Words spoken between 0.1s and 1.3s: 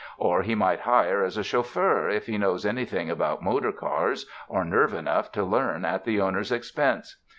Or he might hire